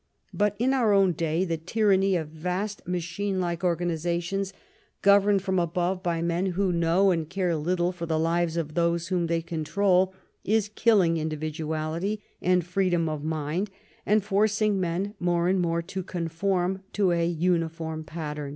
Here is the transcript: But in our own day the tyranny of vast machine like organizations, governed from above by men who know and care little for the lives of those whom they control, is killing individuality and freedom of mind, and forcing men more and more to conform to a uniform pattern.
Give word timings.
But 0.33 0.55
in 0.57 0.73
our 0.73 0.93
own 0.93 1.11
day 1.11 1.45
the 1.45 1.57
tyranny 1.57 2.15
of 2.15 2.29
vast 2.29 2.87
machine 2.87 3.39
like 3.39 3.63
organizations, 3.63 4.51
governed 5.03 5.43
from 5.43 5.59
above 5.59 6.01
by 6.01 6.23
men 6.23 6.47
who 6.57 6.73
know 6.73 7.11
and 7.11 7.29
care 7.29 7.55
little 7.55 7.91
for 7.91 8.07
the 8.07 8.17
lives 8.17 8.57
of 8.57 8.73
those 8.73 9.09
whom 9.09 9.27
they 9.27 9.43
control, 9.43 10.11
is 10.43 10.71
killing 10.73 11.17
individuality 11.17 12.19
and 12.41 12.65
freedom 12.65 13.07
of 13.07 13.23
mind, 13.23 13.69
and 14.03 14.23
forcing 14.23 14.79
men 14.79 15.13
more 15.19 15.47
and 15.47 15.59
more 15.61 15.83
to 15.83 16.01
conform 16.01 16.81
to 16.93 17.11
a 17.11 17.23
uniform 17.27 18.03
pattern. 18.03 18.49